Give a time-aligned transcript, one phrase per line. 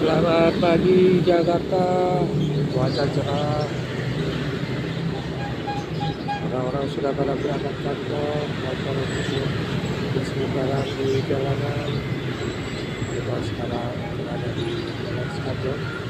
[0.00, 2.24] Selamat pagi Jakarta,
[2.72, 3.68] cuaca cerah.
[6.48, 9.40] Orang-orang sudah pada berangkat kantor, motor itu
[10.96, 11.88] di jalanan.
[13.12, 14.68] Kita sekarang berada di
[15.04, 16.09] Jalan Skadron.